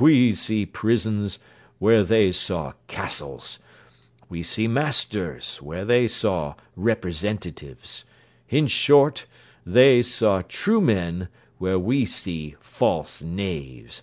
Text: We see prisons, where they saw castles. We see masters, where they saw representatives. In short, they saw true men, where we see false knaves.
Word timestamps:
We 0.00 0.32
see 0.32 0.64
prisons, 0.64 1.38
where 1.78 2.04
they 2.04 2.32
saw 2.32 2.72
castles. 2.88 3.58
We 4.30 4.42
see 4.42 4.66
masters, 4.66 5.58
where 5.58 5.84
they 5.84 6.08
saw 6.08 6.54
representatives. 6.74 8.06
In 8.48 8.66
short, 8.66 9.26
they 9.66 10.00
saw 10.00 10.40
true 10.48 10.80
men, 10.80 11.28
where 11.58 11.78
we 11.78 12.06
see 12.06 12.56
false 12.60 13.20
knaves. 13.20 14.00